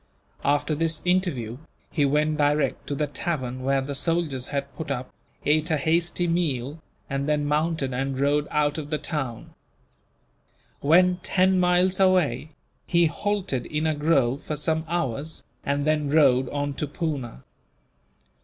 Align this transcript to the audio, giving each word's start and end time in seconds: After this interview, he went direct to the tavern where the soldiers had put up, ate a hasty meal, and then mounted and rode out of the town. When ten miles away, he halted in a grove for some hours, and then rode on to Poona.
After 0.43 0.73
this 0.73 0.99
interview, 1.05 1.59
he 1.91 2.05
went 2.07 2.37
direct 2.39 2.87
to 2.87 2.95
the 2.95 3.05
tavern 3.05 3.61
where 3.61 3.81
the 3.81 3.93
soldiers 3.93 4.47
had 4.47 4.75
put 4.75 4.89
up, 4.89 5.11
ate 5.45 5.69
a 5.69 5.77
hasty 5.77 6.25
meal, 6.27 6.79
and 7.07 7.29
then 7.29 7.45
mounted 7.45 7.93
and 7.93 8.19
rode 8.19 8.47
out 8.49 8.79
of 8.79 8.89
the 8.89 8.97
town. 8.97 9.53
When 10.79 11.17
ten 11.17 11.59
miles 11.59 11.99
away, 11.99 12.49
he 12.87 13.05
halted 13.05 13.67
in 13.67 13.85
a 13.85 13.93
grove 13.93 14.41
for 14.41 14.55
some 14.55 14.85
hours, 14.87 15.43
and 15.63 15.85
then 15.85 16.09
rode 16.09 16.49
on 16.49 16.73
to 16.77 16.87
Poona. 16.87 17.43